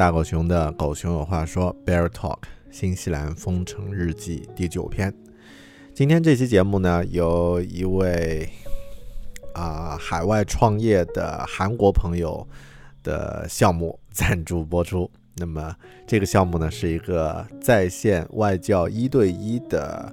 [0.00, 2.38] 大狗熊的狗熊有话说 Bear Talk
[2.70, 5.14] 新西兰封城日记第九篇。
[5.92, 8.48] 今天这期节目呢，由一位
[9.52, 12.48] 啊海外创业的韩国朋友
[13.02, 15.10] 的项目赞助播出。
[15.36, 20.10] 那么这个项目呢，是一个在线外教一对一的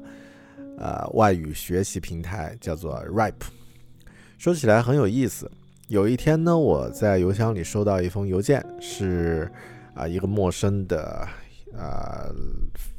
[0.78, 3.36] 呃外语学习平台，叫做 Rap。
[4.38, 5.50] 说起来很有意思。
[5.88, 9.50] 有一天呢，我在邮箱里收到一封邮件，是
[9.98, 11.28] 啊一个陌生的
[11.76, 12.30] 啊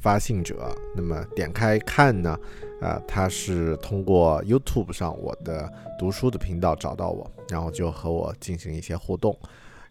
[0.01, 0.77] 发信者。
[0.97, 2.38] 那么点开看呢，
[2.80, 9.38] 啊他是通过 YouTube 上我的读书的频道找到我，然后就和我进行一些互动。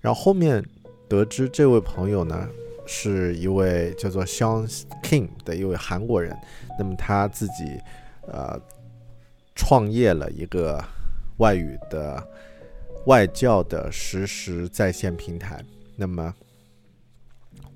[0.02, 0.63] 然后后面
[1.08, 2.47] 得知这位朋友呢
[2.85, 4.69] 是一位叫做 Sean
[5.02, 6.38] King 的一位韩国人，
[6.78, 7.80] 那么他自己
[8.28, 8.59] 呃
[9.55, 10.83] 创业了一个
[11.38, 12.22] 外语的。
[13.05, 15.63] 外教的实时在线平台，
[15.95, 16.33] 那么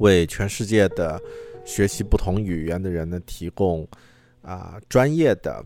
[0.02, 1.18] 为全世界的
[1.64, 3.88] 学习不同语言的人呢提供
[4.42, 5.64] 啊专业的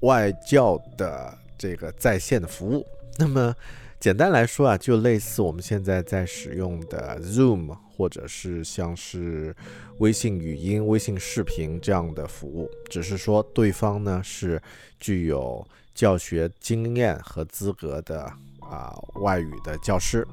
[0.00, 2.84] 外教的这个在线的服务。
[3.16, 3.54] 那么
[4.00, 9.54] 简单来说啊，就类似我们现在在使用的 Zoom，或者是像是
[9.98, 14.60] 微信语音、微信视频这样的服务，只是说对方呢是
[14.98, 15.64] 具有。
[15.92, 18.22] 教学经验和资格的
[18.60, 20.26] 啊外语的教师，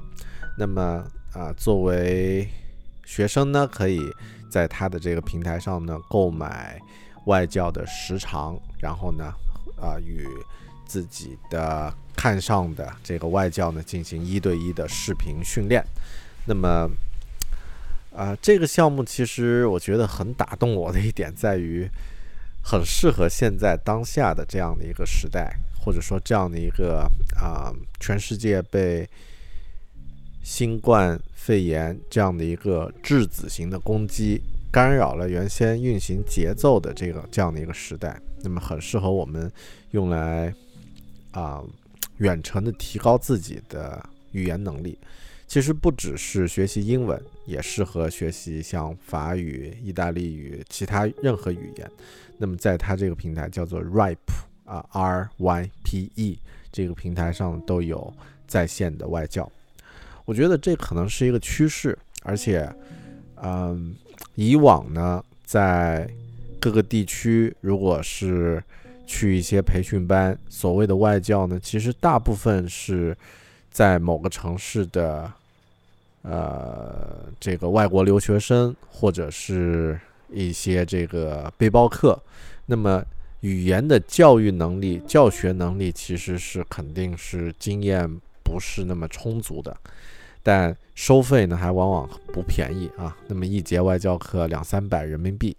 [0.56, 2.48] 那么啊作为
[3.04, 4.00] 学生呢，可以
[4.50, 6.80] 在他的这个平台上呢购买
[7.26, 9.32] 外教的时长，然后呢
[9.80, 10.26] 啊与
[10.86, 15.84] 自己的看上的这个外教呢进行一对一的视频训练。
[16.46, 16.88] 那么
[18.14, 21.88] 啊这个项目其实我觉得很打动我的一点在于。
[22.60, 29.08] 很适合现在当下的这样的一个时代，或者说这样的一个啊，全世界被
[30.48, 34.40] 新冠肺炎这样的一个质子型的攻击
[34.72, 39.52] 干扰了原先运行节奏的这个这样的一个时代，那么很适合我们
[39.90, 40.52] 用来
[41.32, 41.62] 啊
[42.16, 44.98] 远程的提高自己的语言能力。
[45.46, 51.90] 其实不只是学习英文，也适合学习像法语、意大利语、其他任何语言。
[52.38, 54.16] 那么，在它这个平台叫做 Ripe
[54.64, 56.38] 啊，R Y P E
[56.72, 58.10] 这个平台上都有
[58.46, 59.50] 在线的外教。
[60.28, 62.70] 我觉得这可能是一个趋势，而且，
[63.42, 63.96] 嗯，
[64.34, 66.06] 以往呢，在
[66.60, 68.62] 各个地区，如果是
[69.06, 73.16] 去一些培训班，所谓的外教呢，其实大部分是
[73.70, 75.32] 在某个城市的，
[76.20, 79.98] 呃，这个外国留学生，或者是。
[80.30, 82.22] 一些这个背包客，
[82.66, 83.02] 那么
[83.40, 88.06] 语言的教育能力、教学能力其实是肯定是经验
[88.44, 89.74] 不是那么充足的，
[90.48, 93.14] 但收费呢还往往不便宜啊。
[93.26, 95.54] 那么一节外教课两三百人民币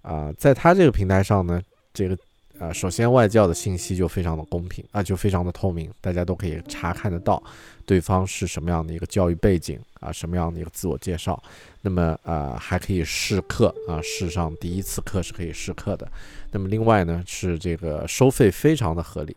[0.00, 1.60] 啊，在他这个平台上呢，
[1.92, 2.16] 这个。
[2.58, 7.42] 啊，首先外教的信息就非常的公平啊，就非常的透明，大家都可以查看得到
[7.84, 11.38] 对方是什么样的一个教育背景啊，什么样的一个自我介绍。
[11.82, 16.10] 那么啊，还可以试课啊，试上第一次课是可以试课的。
[16.50, 19.36] 那么另外呢，是这个收费非常的合理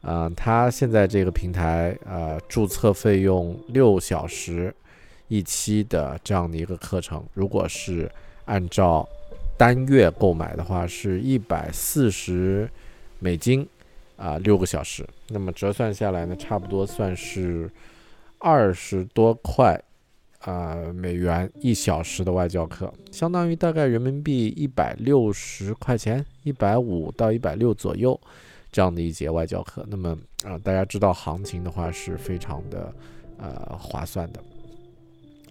[0.00, 4.74] 啊，他现在这个平台呃，注册费用六小时
[5.28, 8.10] 一期的这样的一个课程，如果是
[8.44, 9.08] 按照。
[9.58, 12.68] 单月购买的话是一百四十
[13.18, 13.66] 美金，
[14.14, 17.70] 啊，六个小时，那么折算下来呢，差不多算是
[18.36, 19.82] 二十多块
[20.40, 28.20] 啊美元一小时的外教课，相当于大概人民币一百六十块钱，一百五到一百六左右
[28.70, 29.84] 这样的一节外教课。
[29.88, 32.92] 那么啊，大家知道行情的话是非常的
[33.38, 34.40] 呃划算的。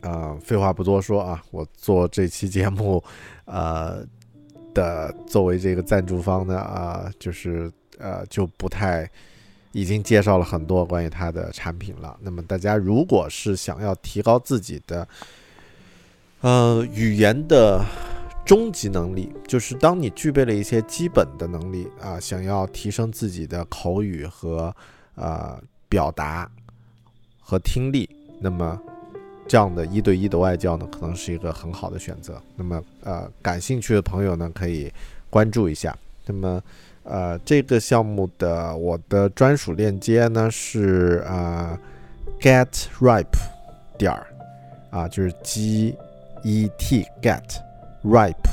[0.02, 3.04] 啊，废话不多说啊，我做这期节目，
[3.46, 4.06] 呃
[4.74, 9.10] 的作为这个赞助方呢，啊，就是呃就不太
[9.72, 12.16] 已经介绍了很多关于它的产品了。
[12.22, 15.08] 那么大家如果是想要提高自己的
[16.42, 17.84] 呃语言的
[18.45, 24.74] 终极能力，就是当你具备了一些基本的能力啊，想要提升自己的口语和
[25.15, 25.59] 呃
[25.89, 26.50] 表达
[27.42, 28.09] 和听力，
[28.39, 28.80] 那么。
[29.47, 32.42] 这样的一对一的外教呢，可能是一个很好的选择。
[32.56, 34.92] 那么，呃，感兴趣的朋友呢，可以
[35.30, 35.95] 关注一下。
[36.25, 36.59] 那么，
[37.03, 41.80] 呃，这个项目的我的专属链接呢是啊
[42.42, 43.38] ，getripe
[44.00, 44.25] 点儿
[44.89, 45.95] 啊，就是 g
[46.42, 47.44] e t get
[48.06, 48.50] ripe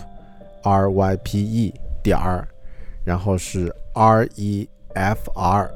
[0.63, 2.47] r y p e 点儿，
[3.05, 5.71] 然后是 r e f r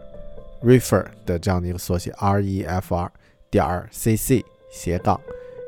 [0.63, 3.13] refer 的这样的一个缩写 r e f r
[3.51, 5.21] 点儿 c c 斜杠，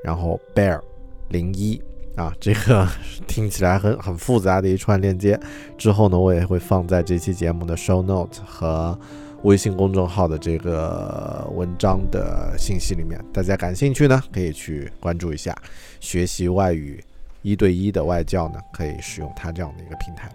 [0.03, 0.81] 然后 bear
[1.29, 1.81] 零一。
[2.17, 2.85] 啊，这个
[3.29, 5.39] 听起来很很复杂的一串链接，
[5.77, 8.99] 之后呢，我也会放在这期节目的 show note 和
[9.45, 13.25] 微信公众号的这个文章的信息里面。
[13.33, 15.57] 大家感兴趣呢，可以去关注一下。
[16.01, 17.01] 学习外语
[17.43, 20.31] 一对一的外教呢，可以使用它这样的一个平台。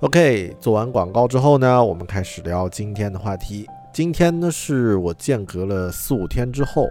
[0.00, 3.68] OK，做完广告之后呢，我们开始聊今天的话题。
[3.92, 6.88] 今天呢，是我间隔了四五天之后，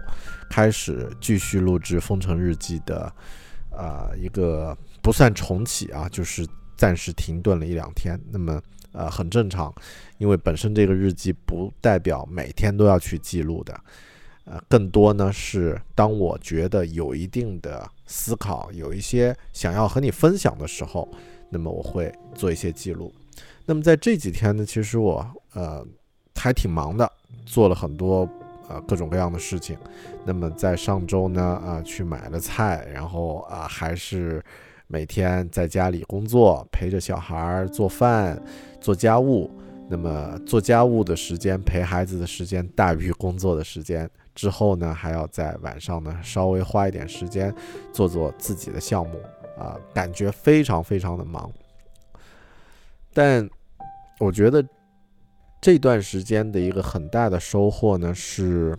[0.50, 3.12] 开始继续录制《封城日记》的。
[3.70, 6.44] 啊，一个不算重启啊，就是
[6.76, 8.20] 暂时停顿了一两天。
[8.32, 8.60] 那么，
[8.90, 9.72] 呃，很正常，
[10.16, 13.72] 因为本身这个日记不代表每天都要去记录的，
[14.50, 21.08] 呃，更多呢是当我觉得有一定的思考，有一些想要和你分享的时候，
[21.50, 23.12] 那么我会做一些记录。
[23.66, 25.86] 那么在这几天呢，其实我呃
[26.34, 27.10] 还挺忙的，
[27.44, 28.28] 做了很多。
[28.68, 29.78] 啊，各种各样的事情。
[30.26, 34.44] 那么在上周呢，啊，去买了菜，然后啊，还是
[34.88, 38.38] 每天在家里工作，陪着小孩做饭、
[38.78, 39.50] 做家务。
[39.88, 44.06] 那么做家务的时间，陪孩子的时间大于工作的时间。
[44.38, 47.52] 之后呢，还要在晚上呢稍微花一点时间
[47.92, 49.20] 做做自己的项目。
[49.58, 51.50] 啊，感觉非常非常的忙。
[53.12, 53.50] 但
[54.20, 54.64] 我觉得。
[55.60, 58.78] 这段时间的一个很大的收获呢，是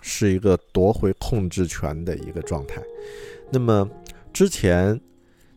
[0.00, 2.80] 是一个夺回控制权的一个状态。
[3.50, 3.90] 那么
[4.32, 5.00] 之前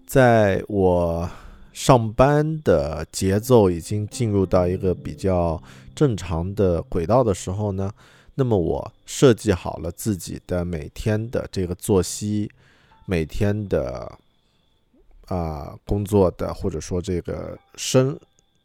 [0.07, 1.29] 在我
[1.71, 5.61] 上班的节奏已经进入到一个比较
[5.93, 7.91] 正常的轨道的时候呢，
[8.35, 12.51] 那么我设计好了自己的每天的这个作息，
[13.05, 14.17] 每天的
[15.25, 18.17] 啊工作的或者说这个生。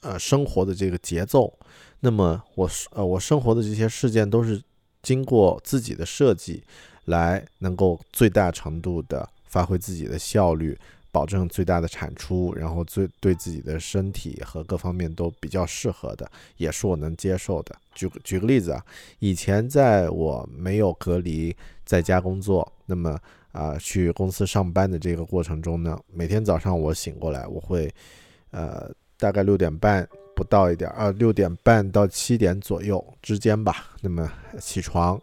[0.02, 1.52] 呃，生活的这个节奏，
[2.00, 4.58] 那么我呃，我生活的这些事件都是
[5.02, 6.64] 经过自己的设计，
[7.04, 10.74] 来能够最大程度的发挥自己的效率，
[11.12, 17.74] 保证最大的产出，然后最对自己的身体和各方面都比较适合的，也是我能接受的。
[17.94, 18.84] 举举个例子啊，
[19.18, 23.18] 以前在我没有隔离，在家工作，那么
[23.52, 27.92] 啊去公司上班的这个过程中呢，每天早上我醒过来，我会
[28.50, 28.90] 呃。
[29.20, 33.90] 大概六点半不到一点啊，六点半到七点左右之间吧。
[34.00, 35.20] 那么起床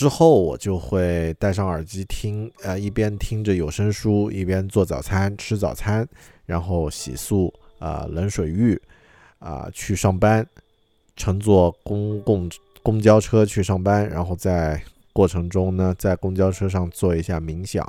[0.00, 6.08] 之后，我就会戴上耳机听，呃，一边听着有声书，一边做早餐、吃早餐，
[6.46, 8.80] 然后洗漱，啊，冷水浴，
[9.40, 10.46] 啊，去上班，
[11.16, 12.50] 乘坐公共
[12.82, 14.82] 公交车去上班，然后在
[15.12, 17.86] 过程中呢，在公交车上做一下冥想。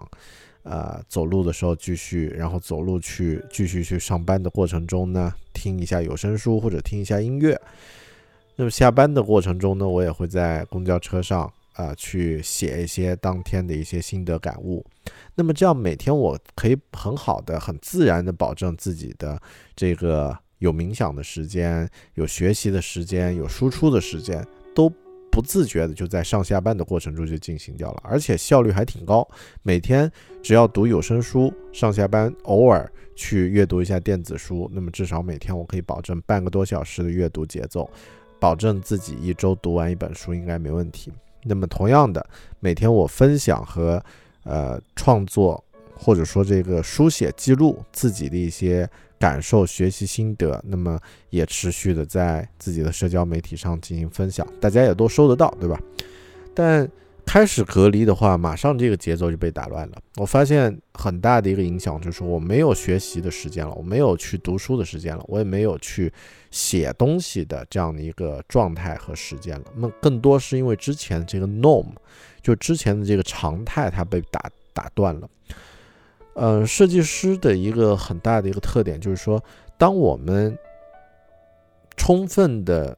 [0.63, 7.57] 呃，走路的时候继续，然后走路去继续去上班的过程中呢，听一下有声书或者听一下音乐。
[8.57, 14.85] 那么下班的过程中呢，我也会在公交车上啊去写一些当天的一些心得感悟。
[15.35, 19.41] 那么这样每天我可以很好的、很自然的保证自己的
[19.75, 24.45] 这个有冥想的时间、有学习的时间、有输出的时间
[24.75, 24.91] 都。
[25.33, 29.25] 不自觉的就在上下班的过程中就进行掉了，而且效率还挺高。
[29.63, 30.11] 每天
[30.43, 37.89] 只要读有声书，上下班偶尔去阅读一下电子书，那么至少每天我可以保证半个多小时的阅读节奏，
[38.41, 41.13] 保证自己一周读完一本书应该没问题。
[41.43, 42.25] 那么同样的，
[42.59, 44.03] 每天我分享和
[44.43, 45.63] 呃创作
[45.95, 48.89] 或者说这个书写记录自己的一些。
[49.21, 55.79] 感受、学习心得，那么也持续的在自己的社交媒体上进行分享，大家也都收得到，对吧？
[56.55, 56.89] 但
[57.31, 59.97] 开始隔离的话，马上这个节奏就被打乱了。
[60.17, 66.11] 我发现很大的一个影响就是我没有学习的时间了，我没有去读书的时间了，我也没有去
[66.49, 69.63] 写东西的这样的一个状态和时间了。
[69.77, 71.85] 那更多是因为之前这个 norm，
[72.41, 75.29] 就之前的这个常态，它被打打断了。
[76.33, 79.41] 嗯，设计师的一个很大的一个特点就是说，
[79.77, 80.57] 当我们
[81.95, 82.97] 充分的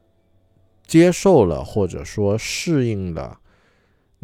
[0.88, 3.38] 接受了或者说适应了，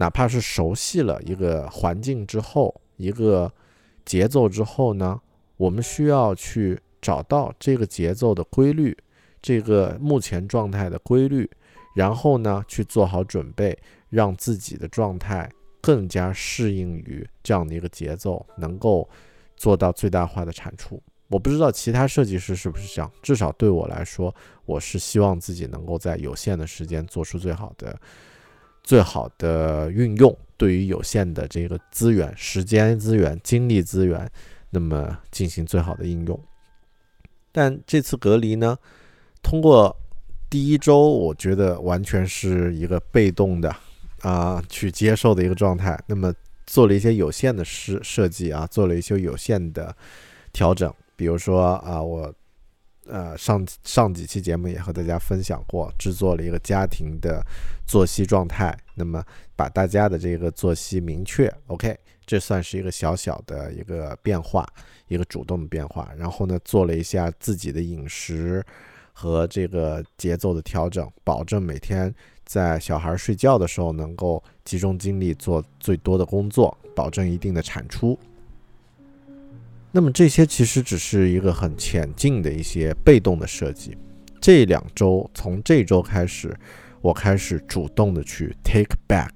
[0.00, 3.52] 哪怕是熟悉了一个环境之后，一个
[4.06, 5.20] 节奏之后呢，
[5.58, 8.96] 我们需要去找到这个节奏的规律，
[9.42, 11.48] 这个目前状态的规律，
[11.94, 13.78] 然后呢去做好准备，
[14.08, 15.46] 让自己的状态
[15.82, 19.06] 更加适应于这样的一个节奏，能够
[19.54, 20.98] 做到最大化的产出。
[21.28, 27.94] 我不知道其他设计师是不是这样，至少对我来说，我是希望自己能够在有限的时间做出最好的、
[28.82, 30.36] 最好的运用。
[30.56, 34.30] 对于有限的这个资源、时间资源、精力资源，
[34.68, 36.38] 那么进行最好的应用。
[37.50, 38.76] 但这次隔离呢，
[39.42, 39.96] 通过
[40.50, 43.74] 第一周，我觉得完全是一个被动的
[44.20, 45.98] 啊去接受的一个状态。
[46.06, 46.30] 那么
[46.66, 49.96] 做了一些有限的设设计啊，做了一些有限的
[50.52, 50.92] 调整。
[51.16, 52.30] 比如说啊，我
[53.10, 57.44] 呃上上几期节目也和大家分享过，制作了一个家庭的
[57.86, 59.22] 作息状态，那么
[59.56, 64.66] 把大家的这个作息明确，OK，这算是一个小小的一个变化，
[65.08, 66.10] 一个主动的变化。
[66.16, 68.64] 然后呢，做了一下自己的饮食
[69.12, 72.14] 和这个节奏的调整，保证每天
[72.44, 78.18] 在小孩睡觉的时候能够集中精力做最多的工作，保证一定的产出。
[79.92, 83.96] 那么这些其实只是一个很浅近的一些被动的设计。
[84.40, 86.56] 这两周，从这周开始，
[87.00, 89.30] 我开始主动的去 take back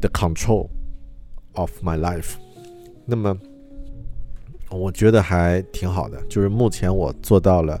[0.00, 0.68] the control
[1.52, 2.32] of my life。
[3.06, 3.36] 那么
[4.68, 7.80] 我觉得还挺好的，就是目前我做到了，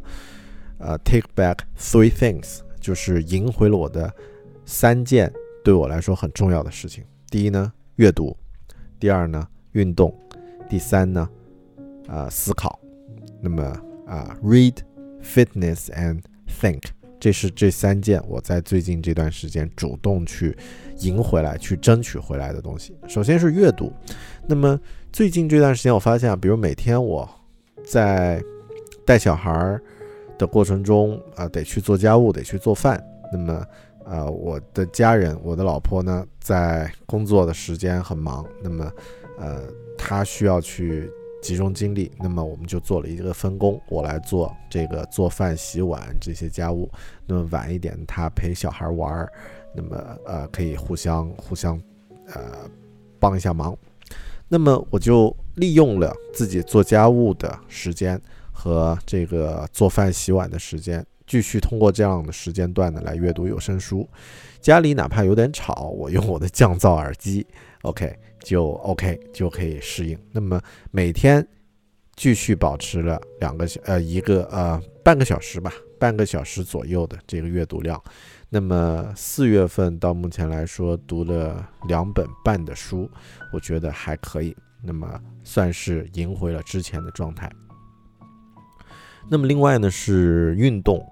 [0.78, 4.12] 呃，take back three things，就是赢回了我的
[4.64, 5.32] 三件
[5.64, 7.02] 对我来说很重要的事情。
[7.28, 8.36] 第一呢，阅读；
[9.00, 10.10] 第二呢，运动；
[10.68, 11.28] 第三呢。
[12.10, 12.76] 啊，思考，
[13.40, 13.62] 那么
[14.04, 14.74] 啊，read,
[15.22, 16.20] fitness and
[16.60, 16.82] think，
[17.20, 20.56] 这是这三件我在最近这段时间主动去
[20.98, 22.96] 赢回来、去争取回来的东西。
[23.06, 23.92] 首先是阅读，
[24.48, 24.76] 那么
[25.12, 27.28] 最近这段时间我发现啊，比如每天我
[27.84, 28.42] 在
[29.06, 29.80] 带小孩儿
[30.36, 33.00] 的过程中啊，得去做家务，得去做饭。
[33.32, 33.64] 那么
[34.04, 38.92] 呃，我的家人，我的老婆呢，在工作的时间很忙，那么
[39.38, 39.62] 呃，
[39.96, 41.08] 她需要去。
[41.40, 46.90] 集中精力，那么我们就做了一个分工，我来做这个做饭、洗碗这些家务，
[47.26, 49.32] 那么晚一点他陪小孩玩儿，
[49.74, 51.80] 那么呃可以互相互相
[52.26, 52.68] 呃
[53.18, 53.76] 帮一下忙，
[54.48, 58.20] 那么我就利用了自己做家务的时间
[58.52, 64.08] 和这个做饭、洗碗的时间，继续通过这样的时间段呢来阅读有声书，
[64.60, 67.46] 家里哪怕有点吵，我用我的降噪耳机
[67.82, 68.18] ，OK。
[68.42, 70.18] 就 OK 就可以适应。
[70.32, 70.58] 那么
[70.90, 71.46] 每天
[72.16, 78.02] 继续保持了两个小呃一个呃半个小时吧，半个小时左右的这个阅读量。
[78.48, 83.10] 那么四月份到目前来说读了两本半的书，
[83.52, 84.56] 我觉得还可以。
[84.82, 87.52] 那么算是赢回了之前的状态。
[89.30, 91.06] 那么另外呢是运动。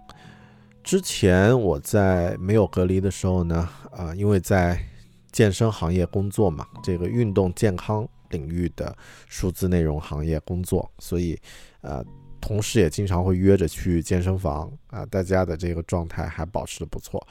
[0.89, 4.83] 之前我在没有隔离的时候呢，啊因为在
[5.31, 11.39] 健身行业工作嘛，这个运动健康领域的数字内容行业工作，所以，
[11.83, 12.03] 呃，
[12.41, 15.05] 同事也经常会约着去健身房啊。
[15.05, 17.23] 大家的这个状态还保持的不错。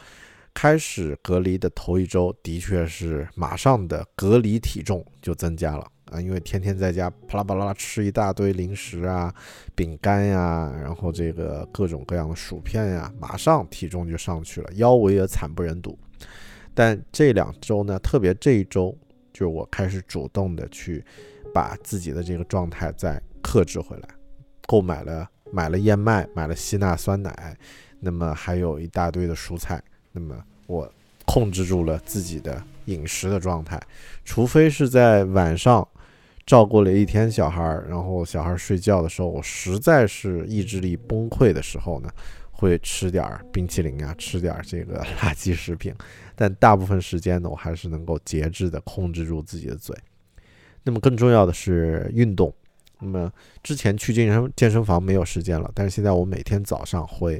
[0.53, 9.33] 开始隔离的头一周，的确是马上的隔离体重就增加了啊，因为天天在家啪啦啪啦吃一大堆零食啊、
[9.75, 15.97] 饼干呀，然后这个各种各样的薯片呀，马上体重就上去了，腰围也惨不忍睹。
[16.73, 18.95] 但这两周呢，特别这一周，
[19.33, 21.03] 就是我开始主动的去
[21.53, 24.07] 把自己的这个状态再克制回来，
[24.67, 27.57] 购买了买了燕麦，买了希腊酸奶，
[27.99, 30.35] 那么还有一大堆的蔬菜，那么
[30.67, 30.91] 我
[31.25, 33.81] 控制住了自己的饮食的状态，
[34.23, 35.87] 除非是在晚上
[36.47, 42.09] 照顾了一天小孩，然后小孩睡觉的时候，我实在是意志力崩溃的时候呢。
[42.59, 45.93] 会吃点儿冰淇淋啊，吃点儿这个垃圾食品，
[46.35, 49.95] 但大部分时间呢，我还是能够节制的控制住自己的嘴。
[50.81, 52.51] 那么更重要的是运动。
[52.99, 57.39] 那么之前去健身健身房没有时间了，但是现在我每天早上会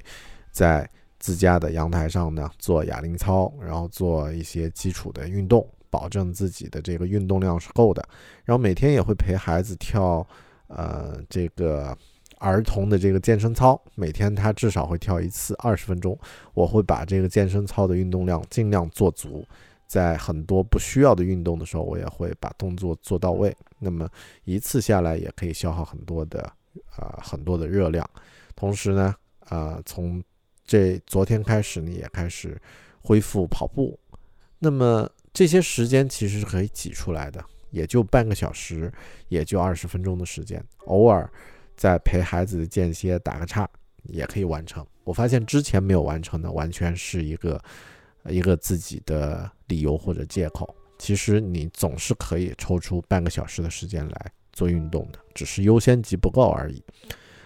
[0.52, 0.88] 在
[1.18, 8.08] 自家的阳台上呢做哑铃操，然后做一些基础的运动，保证自己的这个运动量是够的。
[8.46, 10.26] 然后每天也会陪孩子跳，
[10.68, 11.98] 呃，这个。
[12.40, 16.16] 儿童的这个健身操，每天他至少会跳一次，二十分钟。
[16.54, 19.44] 我会把这个健身操的运动量尽量做足，
[19.88, 23.58] 在很多不需要的运动的时候，我也会把动作做到位。
[23.80, 24.08] 那么
[24.44, 26.42] 一次下来也可以消耗很多的
[26.96, 28.08] 啊很多的热量。
[28.56, 29.16] 同时呢，
[29.46, 30.24] 啊从
[30.64, 32.56] 这昨天开始呢，也开始
[33.02, 34.00] 恢复跑步。
[34.60, 38.92] 那么这些时间其实是可以挤出来的，也就半个小时，
[39.28, 41.30] 也就二十分钟的时间，偶尔。
[41.76, 43.70] 在陪孩子的间歇打个岔
[44.06, 44.84] 也可以完成。
[45.04, 47.64] 我发现之前没有完成的，完全是一个
[48.26, 50.76] 一个自己的理由或者借口。
[50.98, 56.84] 其实你总是可以抽出半个小时的时间来做运动的，只是优先级不够而已。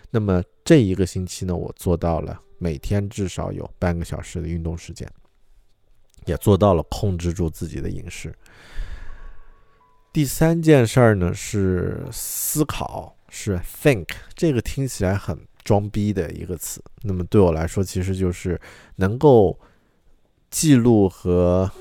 [0.10, 5.06] 那么这一个星期呢，我做到了每天至少有半个小时的运动时间，
[6.26, 8.34] 也做到了控制住自己的饮食。
[10.14, 16.84] 第三件事儿呢是思考，是 think，这个听起来很装逼的一个词。
[17.02, 18.60] 那么对我来说，其实就是
[18.96, 19.60] 能够
[20.50, 21.72] 记录和。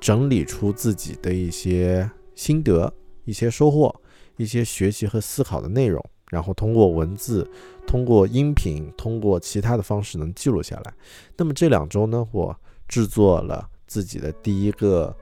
[0.00, 3.92] 整理出自己的一些心得、一些收获、
[4.36, 6.00] 一些学习和思考的内容，
[6.30, 7.50] 然后通过文字、
[7.84, 10.94] 通过音频、通过其他的方式能记录下来。
[11.36, 15.12] 那么这两周呢，我制作了自己的第一个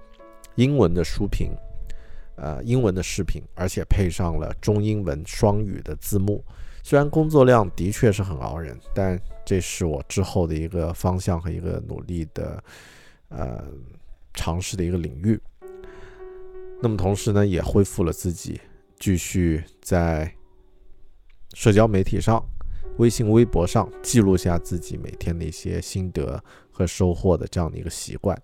[0.56, 1.50] 英文的书评，
[2.36, 6.44] 呃，英文的视频，而且配上了中英文双语的字幕。
[6.82, 12.62] 虽然工作量的确是很熬人，但这是我之后的一个方向和一个努力的，
[13.28, 13.64] 呃。
[14.38, 15.40] 尝试的一个领域，
[16.82, 18.60] 那么同时呢，也恢复了自己
[19.00, 20.30] 继续在
[21.54, 22.44] 社交媒体上、
[22.98, 28.36] 微信、微博上记录下自己每天的一些心得和收获的这样的一个习惯。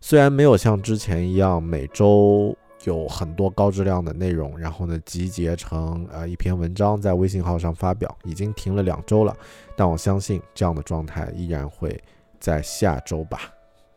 [0.00, 9.36] 虽然没有像之前一样每周有很多高质量的内容，然后呢集结成呃一篇文章在微信号上发表，已经停了两周了，
[9.76, 12.00] 但我相信这样的状态依然会
[12.38, 13.52] 在下周吧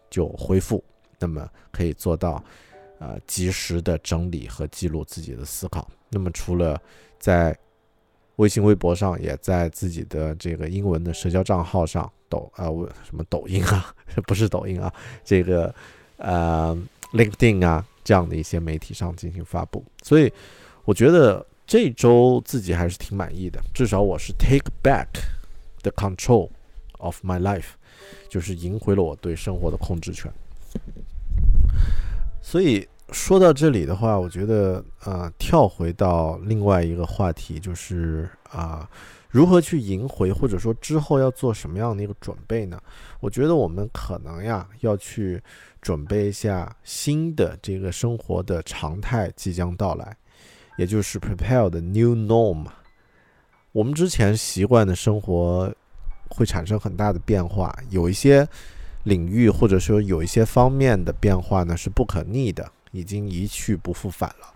[0.09, 0.83] 就恢复。
[1.19, 2.43] 那么可以做到，
[2.97, 5.87] 呃，及时的整理和记录自己的思考。
[6.09, 6.81] 那么除了
[7.19, 7.55] 在
[8.41, 12.65] 微信、微博上，也在自己的这个英文的社交账号上，抖啊，
[13.03, 13.93] 什么抖音啊，
[14.25, 14.91] 不是抖音啊，
[15.23, 15.73] 这个
[16.17, 16.75] 呃
[17.13, 19.85] ，LinkedIn 啊，这样的一些媒体上进行发布。
[20.01, 20.33] 所以
[20.85, 25.05] 我觉得这周自己还是挺满意的，至少我是 take back
[25.83, 26.49] the control
[26.97, 27.73] of my life，
[28.27, 30.33] 就是赢回了我对生活的控制权。
[32.41, 38.89] 所以说到这里的话，我觉得呃，跳回到另外一个话题，就是啊，
[39.29, 42.81] 如何去赢回，或者说之后要做什么样的一个准备呢？
[43.19, 45.41] 我觉得我们可能呀，要去
[45.81, 50.15] 准备一下新的这个生活的常态即将到来，
[50.77, 52.65] 也就是 prepare the new norm。
[53.71, 55.73] 我们之前习惯的生活
[56.29, 58.47] 会产生很大的变化，有一些。
[59.05, 64.47] 领域或者说有一些方面的变化呢是不可逆的，已经一去不复返了。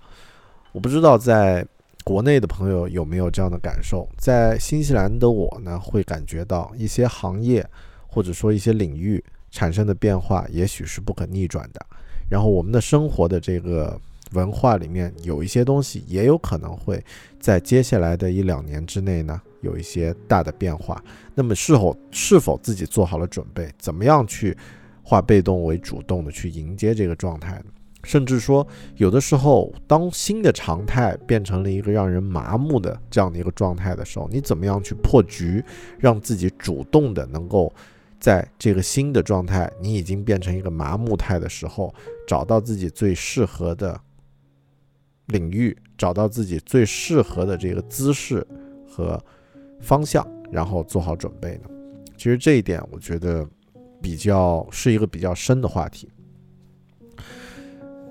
[0.71, 1.65] 我不知道在
[2.03, 7.65] 国内的朋友有没有这样的感受，在新西兰的我呢会感觉到一些行业
[8.07, 11.85] 或者说一些领域产生的变化也许是不可逆转的。
[12.29, 13.99] 然后我们的生活的这个
[14.31, 17.03] 文化里面有一些东西也有可能会
[17.39, 19.41] 在接下来的一两年之内呢。
[19.61, 23.67] 有一些大的变化，那么是否是否自己做好了准备？
[23.79, 24.55] 怎么样去
[25.01, 27.65] 化被动为主动的去迎接这个状态呢？
[28.05, 28.65] 甚至说，
[28.95, 35.63] 有的时候，当新的常态变成了一个让人麻木的这样的一个状态的时候，你怎么样去破局，
[35.99, 37.73] 让自己主动的能够
[38.19, 41.93] 在这个新的状态，你已经变成一个麻木态的时候，
[42.27, 43.99] 找到自己最适合的
[45.25, 48.45] 领域，找到自己最适合的这个姿势
[48.87, 49.21] 和。
[49.81, 51.69] 方向，然后做好准备呢？
[52.15, 53.45] 其实这一点我觉得
[54.01, 56.09] 比较是一个比较深的话题。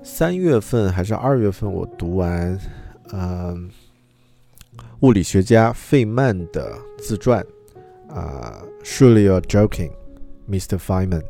[0.07, 2.57] 三月份还是二月份，我读完，
[3.11, 3.67] 嗯，
[4.99, 7.43] 物理学家费曼的自传，
[8.07, 9.91] 啊，Surely you're joking,
[10.47, 10.77] Mr.
[10.77, 11.23] Feynman。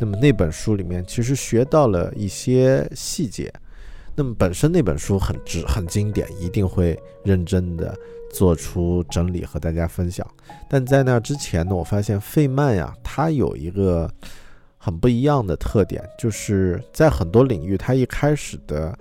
[0.00, 3.52] 那么那本书里面其实学到了一些细节。
[4.16, 7.94] 那么本身那本书很值很经典，一定会认真的。
[8.32, 10.26] 做出整理和大家分享，
[10.66, 14.10] 但在那之前呢，我发现费曼呀，他有一个
[14.84, 18.92] 很不一样的特点，就是在很多领域，他一开始的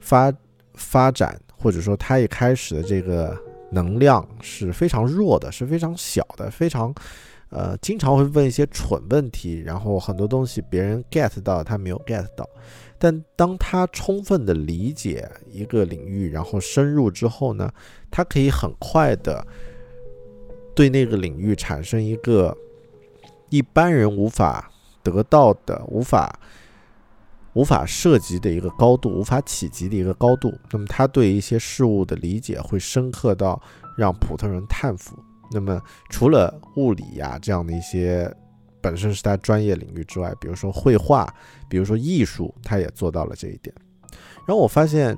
[0.00, 0.32] 发
[0.72, 3.36] 发展，或者说他一开始的这个
[3.70, 6.94] 能量是非常弱的，是非常小的，非常
[7.50, 12.48] 呃，经常会问一些蠢问题，然后很多东西别人 get 到，他没有 get 到。
[12.98, 17.70] 但当他充分的理解一个领域，然后深入之后呢，
[18.10, 19.46] 他可以很快的
[20.74, 22.56] 对那个领域产生一个
[23.50, 24.70] 一般人无法
[25.02, 26.40] 得到的、无法
[27.52, 30.52] 无法涉及的一个高度、无法企及的一个高度。
[30.72, 33.60] 那么他对一些事物的理解会深刻到
[33.96, 35.18] 让普通人叹服。
[35.52, 38.34] 那么除了物理呀这样的一些。
[38.82, 41.30] 本身是他专业领域之外，比如说绘画，
[41.68, 43.76] 比如说艺术，他也做到了这一点。
[44.46, 45.14] 然后我发现，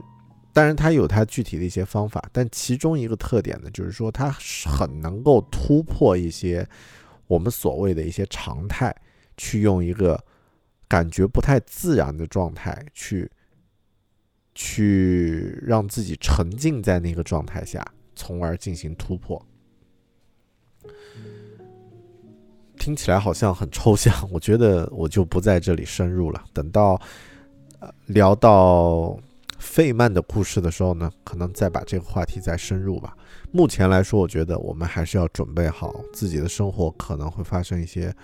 [0.53, 4.33] 当然他有他具体的一些方法，但其中一个特点呢，就是说他
[4.67, 6.69] 很能够突破一些
[7.33, 8.95] 我们所谓的一些常态，
[9.39, 10.23] 去用一个
[10.87, 13.31] 感觉不太自然的状态去
[14.55, 17.83] 去让自己沉浸在那个状态下，
[18.15, 19.43] 从而进行突破。
[22.79, 26.45] 听起来好像很抽象，我觉得我就不在这里深入了。
[26.53, 27.01] 等到
[27.81, 29.19] 呃聊到
[29.63, 33.17] 费曼的故事的时候呢，可能再把这个话题再深入吧。
[33.53, 38.15] 目前来说，我觉得我们还是要准备好自己的生活可能会发生一些，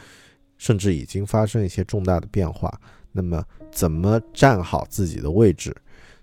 [0.59, 2.69] 甚至已经发生一些重大的变化。
[3.13, 5.75] 那么，怎么站好自己的位置，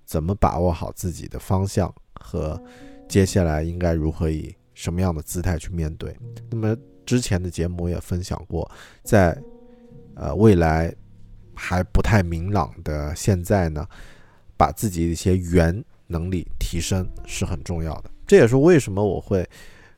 [0.03, 2.61] 怎么把握好自己的方向和
[3.07, 6.15] 接下来应该如何以什么样的姿态去面对？
[6.51, 6.75] 那么。
[7.05, 8.67] 之前的节目也分享过，
[9.03, 9.39] 在
[10.15, 10.91] 呃未来
[11.53, 13.87] 还不太明朗的现在呢，
[14.57, 18.11] 把自己的一些原能力提升是很重要的。
[18.27, 19.47] 这也是为什么我会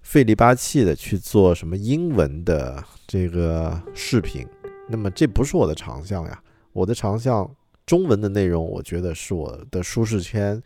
[0.01, 4.47] 费力巴气的去做什么英文的这个视频。
[4.89, 6.41] 那么这不是我的长项呀，
[6.73, 7.49] 我的长项
[7.85, 10.61] 中文的内容，我觉得是我的舒适圈，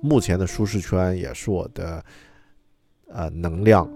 [0.00, 2.04] 目前的舒适圈也是我的
[3.08, 3.88] 呃能量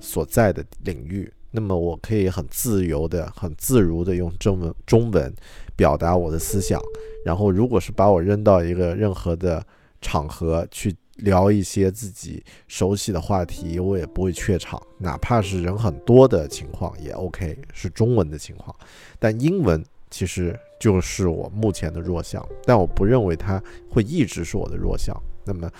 [0.00, 1.32] 所在的领域。
[1.56, 5.32] 那么我可以很自由的、很自如的用中文中文
[5.76, 6.82] 表达我的思想。
[7.24, 9.64] 然后，如果是把我扔到一个任何的
[10.00, 18.74] 场合去聊一些自己熟悉的话题，我也不会怯场，哪怕是人很多的情况也 OK，是中文的情况。
[19.20, 25.16] 但英文其实就是我目前的弱项，但我不认为它会一直是我的弱项。
[25.44, 25.70] 那么，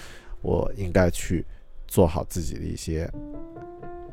[0.40, 1.44] 我应该去
[1.88, 3.10] 做好自己的一些。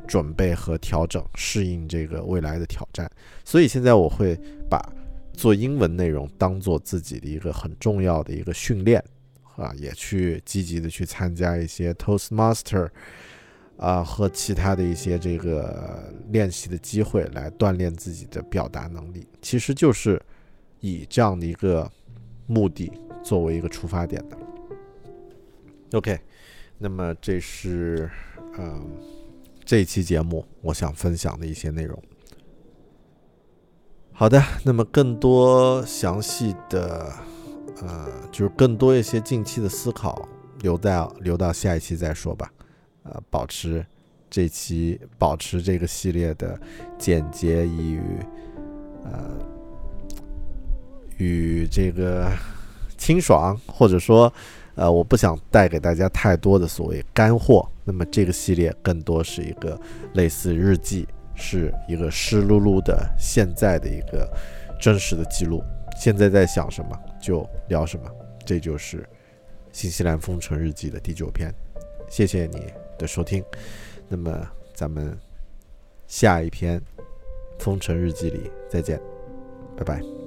[0.06, 3.10] 准备和调整，适应这个未来的挑战。
[3.44, 4.38] 所以现在我会
[4.68, 4.80] 把
[5.32, 9.02] 做英文内容当做自己的一个很重要的一个训练
[9.56, 12.90] 啊，也去积极的去参加一些 Toastmaster
[13.78, 19.26] 啊和其他的一些这个练习的机会，来锻炼自己的表达能力。
[19.40, 20.20] 其实就是
[20.80, 21.90] 以这样的一个
[22.46, 24.36] 目的作为一个出发点的。
[25.92, 26.18] OK，
[26.76, 28.10] 那么这是
[28.58, 28.90] 嗯。
[29.72, 31.98] 这一期节目，我想分享的一些内容。
[34.12, 37.10] 好的，那么更多详细的，
[37.80, 40.28] 呃，就是更多一些近期的思考，
[40.60, 42.52] 留在留到下一期再说吧。
[43.04, 43.82] 呃，保持
[44.28, 46.60] 这期，保持这个系列的
[46.98, 47.98] 简洁与
[49.04, 49.30] 呃
[51.16, 52.30] 与这个
[52.98, 54.30] 清爽，或者说。
[54.74, 59.78] 呃，我不想带给大家太多的所谓干货，那么这个系列更多是一个
[60.14, 64.28] 类似日记，是一个湿漉漉的现在的一个
[64.80, 65.62] 真实的记录。
[65.98, 68.10] 现在在想什么就聊什么，
[68.46, 69.06] 这就是
[69.72, 71.52] 新西兰封城日记的第九篇。
[72.08, 73.44] 谢谢你的收听，
[74.08, 75.16] 那么咱们
[76.06, 76.80] 下一篇
[77.58, 79.00] 封城日记里再见，
[79.76, 80.21] 拜拜。